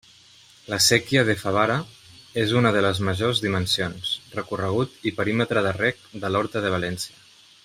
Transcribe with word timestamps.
La 0.73 0.77
séquia 0.85 1.23
de 1.27 1.35
Favara 1.41 1.75
és 2.45 2.55
una 2.61 2.71
de 2.77 2.81
les 2.87 3.01
de 3.03 3.07
majors 3.11 3.43
dimensions, 3.45 4.17
recorregut 4.41 5.09
i 5.13 5.17
perímetre 5.21 5.67
de 5.69 5.79
reg 5.83 6.05
de 6.25 6.33
l'horta 6.37 6.67
de 6.69 6.77
València. 6.79 7.19